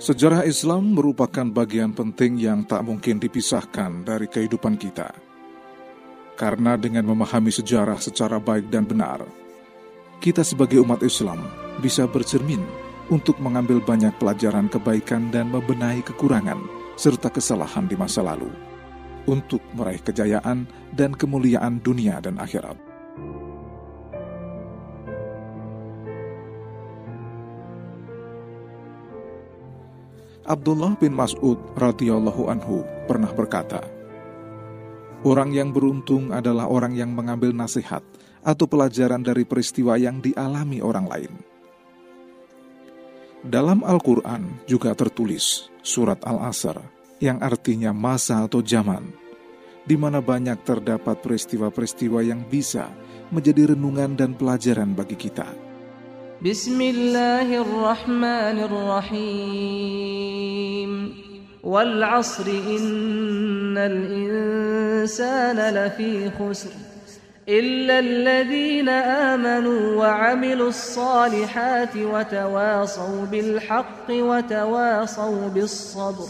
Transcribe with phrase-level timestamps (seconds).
[0.00, 5.12] Sejarah Islam merupakan bagian penting yang tak mungkin dipisahkan dari kehidupan kita.
[6.40, 9.20] Karena dengan memahami sejarah secara baik dan benar,
[10.24, 11.44] kita sebagai umat Islam
[11.84, 12.64] bisa bercermin
[13.12, 16.64] untuk mengambil banyak pelajaran kebaikan dan membenahi kekurangan
[16.96, 18.48] serta kesalahan di masa lalu
[19.28, 20.64] untuk meraih kejayaan
[20.96, 22.89] dan kemuliaan dunia dan akhirat.
[30.50, 33.86] Abdullah bin Mas'ud radhiyallahu anhu pernah berkata,
[35.22, 38.02] Orang yang beruntung adalah orang yang mengambil nasihat
[38.42, 41.32] atau pelajaran dari peristiwa yang dialami orang lain.
[43.46, 46.82] Dalam Al-Quran juga tertulis surat Al-Asr
[47.22, 49.06] yang artinya masa atau zaman,
[49.86, 52.90] di mana banyak terdapat peristiwa-peristiwa yang bisa
[53.30, 55.46] menjadi renungan dan pelajaran bagi kita.
[56.40, 58.58] بسم الله الرحمن
[59.44, 60.10] الرحيم
[61.60, 66.70] والعصر إن الإنسان لفي خسر
[67.48, 76.28] إلا الذين آمنوا وعملوا الصالحات وتواصوا بالحق وتواصوا بالصبر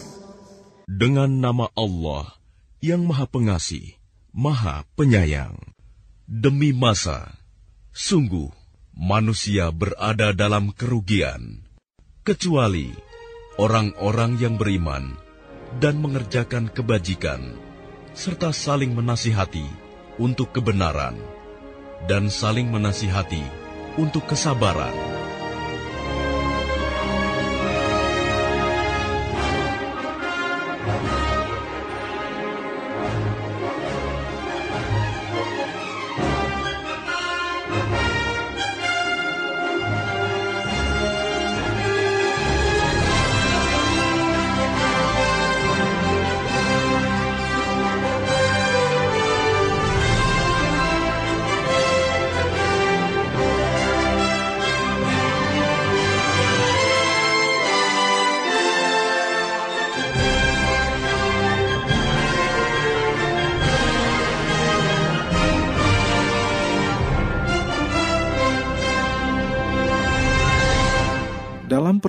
[0.91, 2.35] Dengan nama Allah
[2.83, 3.95] yang Maha Pengasih,
[4.35, 5.55] Maha Penyayang.
[6.27, 7.39] Demi masa,
[7.95, 8.60] sungguh
[8.95, 11.65] manusia berada dalam kerugian,
[12.23, 12.95] kecuali
[13.59, 15.19] orang-orang yang beriman
[15.83, 17.55] dan mengerjakan kebajikan,
[18.15, 19.67] serta saling menasihati
[20.19, 21.19] untuk kebenaran,
[22.07, 23.43] dan saling menasihati
[23.99, 25.10] untuk kesabaran.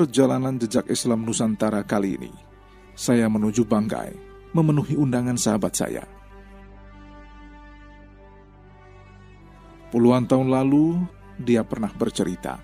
[0.02, 2.34] Perjalanan jejak Islam Nusantara kali ini,
[2.98, 4.10] saya menuju Banggai,
[4.50, 6.02] memenuhi undangan sahabat saya.
[9.94, 11.06] Puluhan tahun lalu,
[11.38, 12.58] dia pernah bercerita.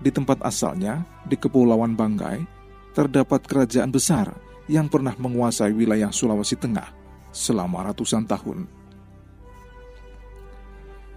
[0.00, 2.40] Di tempat asalnya, di Kepulauan Banggai,
[2.96, 4.32] terdapat kerajaan besar
[4.64, 6.88] yang pernah menguasai wilayah Sulawesi Tengah
[7.36, 8.64] selama ratusan tahun.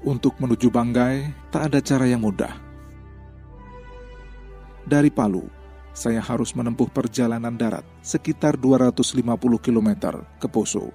[0.03, 2.72] Untuk menuju Banggai, tak ada cara yang mudah
[4.93, 5.41] dari Palu,
[5.89, 9.25] saya harus menempuh perjalanan darat sekitar 250
[9.57, 9.89] km
[10.37, 10.93] ke Poso.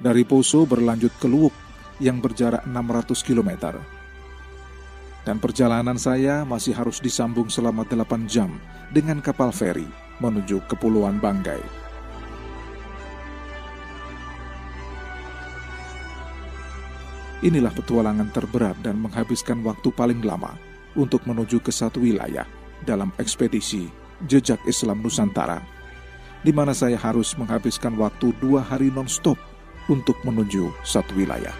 [0.00, 1.52] Dari Poso berlanjut ke Luwuk
[2.00, 3.76] yang berjarak 600 km.
[5.28, 8.48] Dan perjalanan saya masih harus disambung selama 8 jam
[8.88, 9.84] dengan kapal feri
[10.24, 11.60] menuju Kepulauan Banggai.
[17.44, 22.44] Inilah petualangan terberat dan menghabiskan waktu paling lama untuk menuju ke satu wilayah
[22.82, 23.88] dalam ekspedisi
[24.26, 25.62] Jejak Islam Nusantara,
[26.42, 29.38] di mana saya harus menghabiskan waktu dua hari non-stop
[29.90, 31.54] untuk menuju satu wilayah.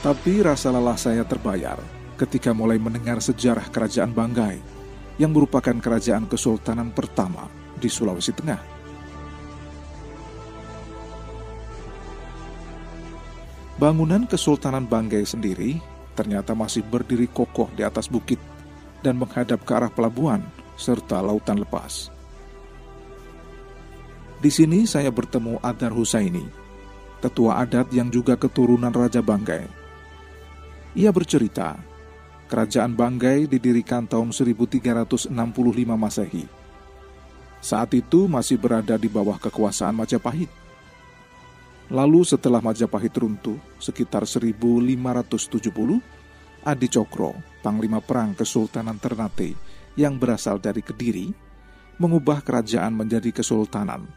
[0.00, 1.76] Tapi rasa lelah saya terbayar
[2.16, 4.56] ketika mulai mendengar sejarah kerajaan Banggai
[5.20, 8.60] yang merupakan kerajaan kesultanan pertama di Sulawesi Tengah.
[13.80, 15.80] Bangunan Kesultanan Banggai sendiri
[16.12, 18.36] ternyata masih berdiri kokoh di atas bukit
[19.00, 20.44] dan menghadap ke arah pelabuhan
[20.76, 22.12] serta lautan lepas.
[24.36, 26.44] Di sini saya bertemu Adar Husaini,
[27.24, 29.64] tetua adat yang juga keturunan Raja Banggai.
[30.92, 31.80] Ia bercerita,
[32.52, 35.32] kerajaan Banggai didirikan tahun 1365
[35.96, 36.59] Masehi
[37.60, 40.48] saat itu masih berada di bawah kekuasaan Majapahit.
[41.92, 46.00] Lalu setelah Majapahit runtuh sekitar 1570,
[46.64, 49.56] Adi Cokro, Panglima Perang Kesultanan Ternate
[49.98, 51.28] yang berasal dari Kediri,
[52.00, 54.08] mengubah kerajaan menjadi kesultanan.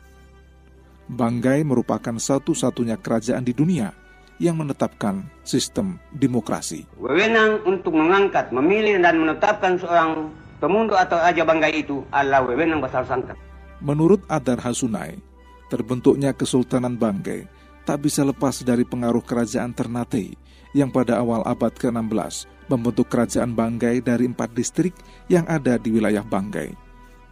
[1.03, 3.91] Banggai merupakan satu-satunya kerajaan di dunia
[4.39, 6.87] yang menetapkan sistem demokrasi.
[6.95, 10.31] Wewenang untuk mengangkat, memilih dan menetapkan seorang
[10.63, 13.35] pemundo atau aja bangga itu adalah wewenang basar sangkat.
[13.83, 15.19] Menurut Adar Hasunai,
[15.67, 17.43] terbentuknya Kesultanan Banggai
[17.83, 20.39] tak bisa lepas dari pengaruh kerajaan Ternate
[20.71, 24.95] yang pada awal abad ke-16 membentuk kerajaan Banggai dari empat distrik
[25.27, 26.71] yang ada di wilayah Banggai,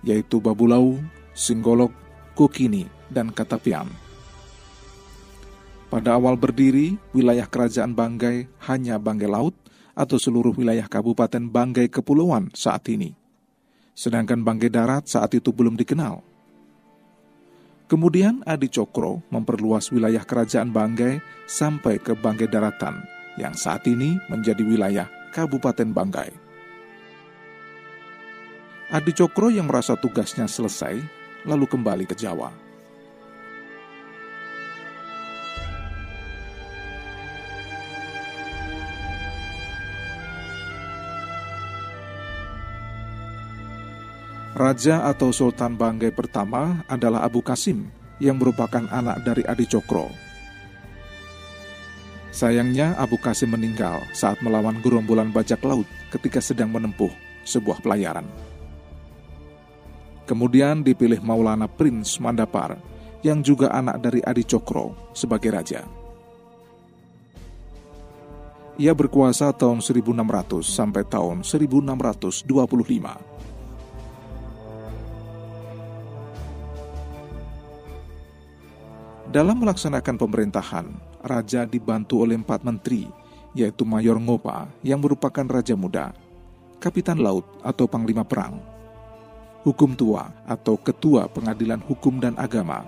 [0.03, 0.99] yaitu Babulau,
[1.31, 1.95] Singgolok,
[2.35, 3.87] Kukini, dan Katapian.
[5.87, 9.55] Pada awal berdiri, wilayah kerajaan Banggai hanya Banggai Laut
[9.95, 13.20] atau seluruh wilayah Kabupaten Banggai Kepulauan saat ini.
[13.91, 16.23] Sedangkan Banggai Darat saat itu belum dikenal.
[17.91, 23.03] Kemudian Adi Cokro memperluas wilayah kerajaan Banggai sampai ke Banggai Daratan
[23.35, 26.31] yang saat ini menjadi wilayah Kabupaten Banggai.
[28.91, 30.99] Adi Cokro yang merasa tugasnya selesai
[31.43, 32.70] lalu kembali ke Jawa.
[44.51, 47.87] Raja atau Sultan Banggai pertama adalah Abu Kasim
[48.19, 50.11] yang merupakan anak dari Adi Cokro.
[52.35, 57.07] Sayangnya Abu Kasim meninggal saat melawan gerombolan bajak laut ketika sedang menempuh
[57.47, 58.27] sebuah pelayaran.
[60.27, 62.75] Kemudian dipilih Maulana Prince Mandapar
[63.23, 65.87] yang juga anak dari Adi Cokro sebagai raja.
[68.75, 73.30] Ia berkuasa tahun 1600 sampai tahun 1625.
[79.31, 80.91] Dalam melaksanakan pemerintahan,
[81.23, 83.07] raja dibantu oleh empat menteri,
[83.55, 86.11] yaitu Mayor Ngopa yang merupakan raja muda,
[86.83, 88.59] kapitan laut atau panglima perang,
[89.63, 92.83] hukum tua atau ketua pengadilan hukum dan agama,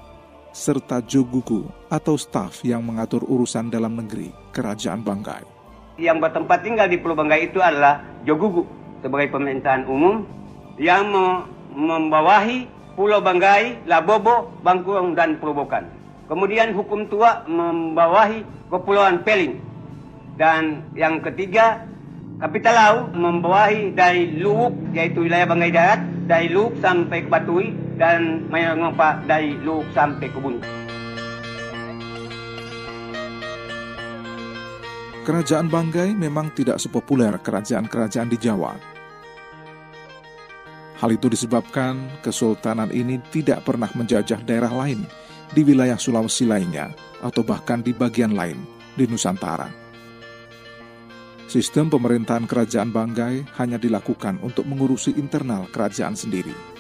[0.52, 5.48] serta joguku atau staf yang mengatur urusan dalam negeri kerajaan Banggai.
[5.96, 8.68] Yang bertempat tinggal di Pulau Banggai itu adalah Jogugu
[9.00, 10.28] sebagai pemerintahan umum
[10.76, 11.08] yang
[11.72, 12.68] membawahi
[13.00, 16.03] Pulau Banggai, Labobo, Bangkong, dan Perobokan.
[16.24, 19.60] Kemudian hukum tua membawahi Kepulauan Peling.
[20.40, 21.84] Dan yang ketiga,
[22.40, 28.50] Kapital Laut membawahi dari Luwuk, yaitu wilayah Banggai Darat, dari Luwuk sampai ke Batui, dan
[28.50, 30.66] Mayangopa dari Luwuk sampai ke Buntu.
[35.24, 38.76] Kerajaan Banggai memang tidak sepopuler kerajaan-kerajaan di Jawa.
[41.00, 45.04] Hal itu disebabkan kesultanan ini tidak pernah menjajah daerah lain
[45.54, 46.90] di wilayah Sulawesi lainnya,
[47.22, 48.58] atau bahkan di bagian lain
[48.98, 49.70] di Nusantara.
[51.46, 56.74] Sistem pemerintahan kerajaan Banggai hanya dilakukan untuk mengurusi internal kerajaan sendiri.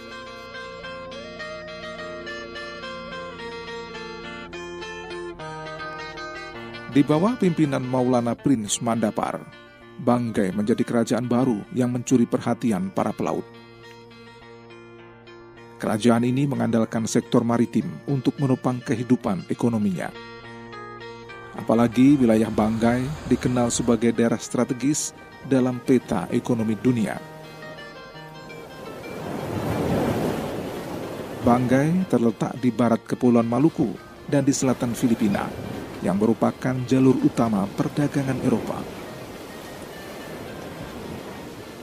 [6.94, 9.42] Di bawah pimpinan Maulana Prince Mandapar,
[10.02, 13.46] Banggai menjadi kerajaan baru yang mencuri perhatian para pelaut.
[15.84, 20.16] Kerajaan ini mengandalkan sektor maritim untuk menopang kehidupan ekonominya.
[21.60, 25.12] Apalagi wilayah Banggai dikenal sebagai daerah strategis
[25.44, 27.20] dalam peta ekonomi dunia.
[31.44, 33.92] Banggai terletak di barat Kepulauan Maluku
[34.32, 35.52] dan di selatan Filipina,
[36.00, 39.03] yang merupakan jalur utama perdagangan Eropa.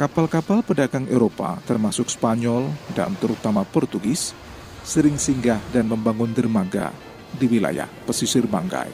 [0.00, 4.32] Kapal-kapal pedagang Eropa, termasuk Spanyol dan terutama Portugis,
[4.80, 6.88] sering singgah dan membangun dermaga
[7.36, 8.88] di wilayah pesisir Banggai.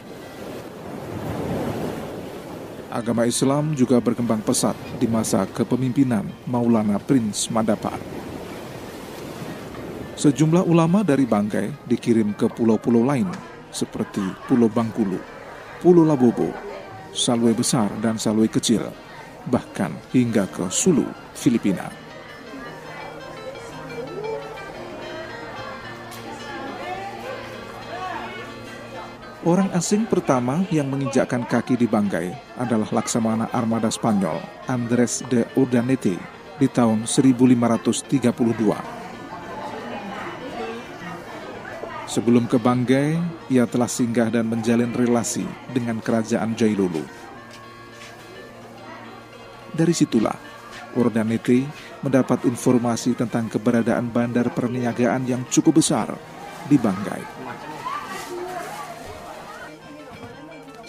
[2.91, 8.03] Agama Islam juga berkembang pesat di masa kepemimpinan Maulana Prince Mandapar.
[10.19, 13.31] Sejumlah ulama dari Banggai dikirim ke pulau-pulau lain
[13.71, 15.23] seperti Pulau Bangkulu,
[15.79, 16.51] Pulau Labobo,
[17.15, 19.06] Salwe Besar, dan Salwe Kecil
[19.51, 22.07] bahkan hingga ke Sulu, Filipina.
[29.47, 36.19] Orang asing pertama yang menginjakkan kaki di Banggai adalah laksamana armada Spanyol Andres de Urdanete
[36.59, 38.97] di tahun 1532.
[42.11, 47.26] Sebelum ke Banggai, ia telah singgah dan menjalin relasi dengan kerajaan Jailulu.
[49.77, 50.33] Dari situlah,
[50.97, 51.69] Urdanete
[52.01, 56.17] mendapat informasi tentang keberadaan bandar perniagaan yang cukup besar
[56.65, 57.21] di Banggai.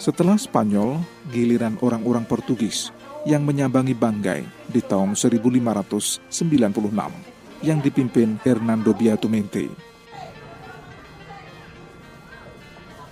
[0.00, 2.88] Setelah Spanyol, giliran orang-orang Portugis
[3.28, 6.32] yang menyambangi Banggai di tahun 1596
[7.60, 9.68] yang dipimpin Hernando Biatumente.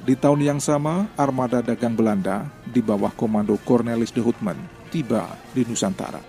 [0.06, 5.62] Di tahun yang sama, armada dagang Belanda di bawah komando Cornelis de Houtman tiba di
[5.66, 6.20] Nusantara.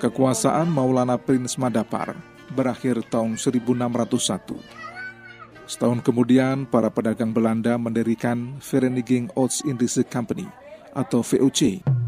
[0.00, 2.16] Kekuasaan Maulana Prince Madapar
[2.56, 4.56] berakhir tahun 1601.
[5.70, 10.48] Setahun kemudian, para pedagang Belanda mendirikan Vereniging Oost Indische Company
[10.90, 11.99] atau VOC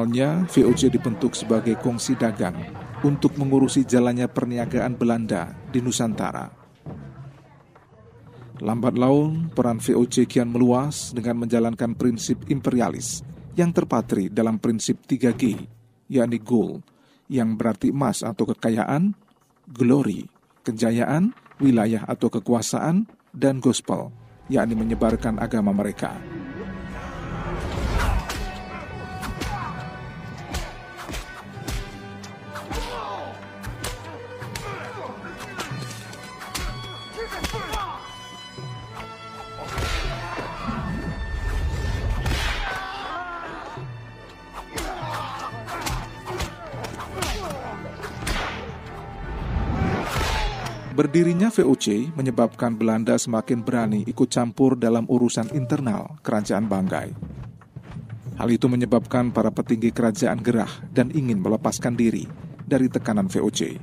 [0.00, 2.56] Awalnya, VOC dibentuk sebagai kongsi dagang
[3.04, 6.48] untuk mengurusi jalannya perniagaan Belanda di Nusantara.
[8.64, 13.20] Lambat laun, peran VOC kian meluas dengan menjalankan prinsip imperialis
[13.60, 15.68] yang terpatri dalam prinsip 3G,
[16.08, 16.80] yakni gold,
[17.28, 19.12] yang berarti emas atau kekayaan,
[19.68, 20.24] glory,
[20.64, 23.04] kejayaan, wilayah atau kekuasaan,
[23.36, 24.08] dan gospel,
[24.48, 26.16] yakni menyebarkan agama mereka.
[51.00, 57.16] Berdirinya VOC menyebabkan Belanda semakin berani ikut campur dalam urusan internal kerajaan Banggai.
[58.36, 62.28] Hal itu menyebabkan para petinggi kerajaan gerah dan ingin melepaskan diri
[62.68, 63.80] dari tekanan VOC.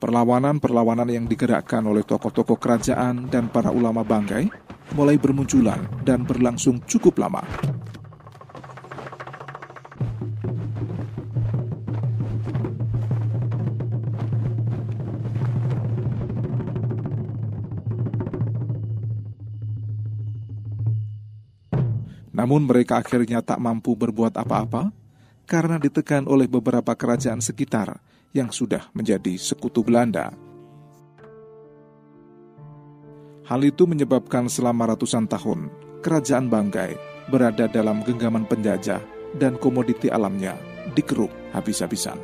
[0.00, 4.48] Perlawanan-perlawanan yang digerakkan oleh tokoh-tokoh kerajaan dan para ulama Banggai
[4.96, 7.44] mulai bermunculan dan berlangsung cukup lama.
[22.48, 24.88] Namun mereka akhirnya tak mampu berbuat apa-apa
[25.44, 28.00] karena ditekan oleh beberapa kerajaan sekitar
[28.32, 30.32] yang sudah menjadi sekutu Belanda.
[33.44, 35.68] Hal itu menyebabkan selama ratusan tahun
[36.00, 36.96] kerajaan Banggai
[37.28, 39.04] berada dalam genggaman penjajah
[39.36, 40.56] dan komoditi alamnya
[40.96, 42.16] dikeruk habis-habisan.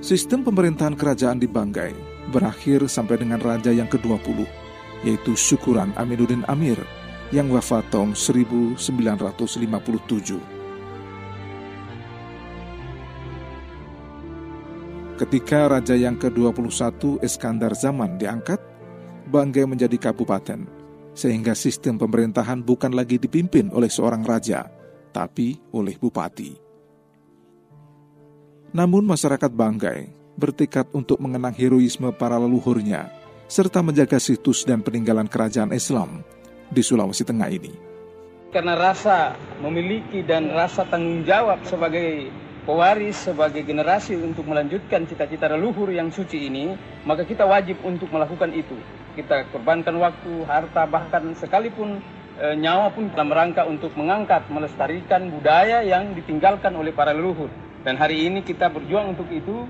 [0.00, 4.44] Sistem pemerintahan kerajaan di Banggai berakhir sampai dengan raja yang ke-20,
[5.04, 6.78] yaitu Syukuran Aminuddin Amir
[7.32, 8.78] yang wafat tahun 1957.
[15.18, 18.62] Ketika raja yang ke-21 Iskandar Zaman diangkat,
[19.28, 20.64] Banggai menjadi kabupaten,
[21.12, 24.70] sehingga sistem pemerintahan bukan lagi dipimpin oleh seorang raja,
[25.10, 26.54] tapi oleh bupati.
[28.72, 30.00] Namun masyarakat Banggai
[30.38, 33.10] bertekad untuk mengenang heroisme para leluhurnya,
[33.50, 36.22] serta menjaga situs dan peninggalan kerajaan Islam
[36.70, 37.74] di Sulawesi Tengah ini.
[38.54, 42.30] Karena rasa memiliki dan rasa tanggung jawab sebagai
[42.64, 46.72] pewaris, sebagai generasi untuk melanjutkan cita-cita leluhur yang suci ini,
[47.04, 48.76] maka kita wajib untuk melakukan itu.
[49.16, 52.00] Kita korbankan waktu, harta, bahkan sekalipun
[52.36, 57.48] e, nyawa pun dalam rangka untuk mengangkat, melestarikan budaya yang ditinggalkan oleh para leluhur.
[57.82, 59.64] Dan hari ini kita berjuang untuk itu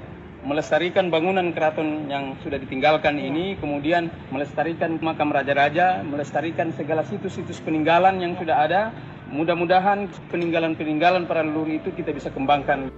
[0.46, 8.22] melestarikan bangunan keraton yang sudah ditinggalkan ini, kemudian melestarikan makam raja-raja, melestarikan segala situs-situs peninggalan
[8.22, 8.82] yang sudah ada.
[9.28, 12.88] Mudah-mudahan peninggalan-peninggalan para leluhur itu kita bisa kembangkan.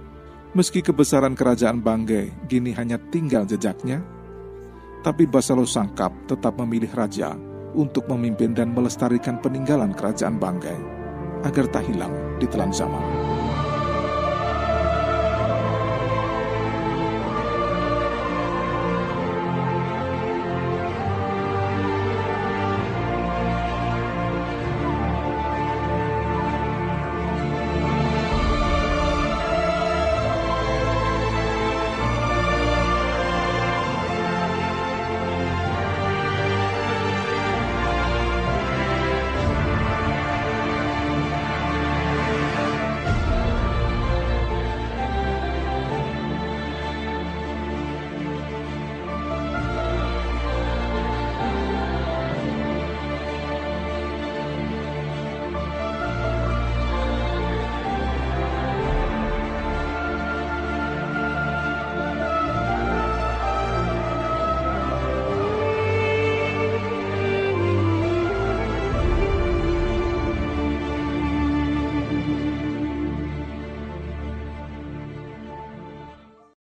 [0.51, 4.03] Meski kebesaran kerajaan Banggai kini hanya tinggal jejaknya,
[5.03, 7.35] tapi Basalo Sangkap tetap memilih raja
[7.75, 10.79] untuk memimpin dan melestarikan peninggalan kerajaan Banggai
[11.47, 13.20] agar tak hilang di telan zaman.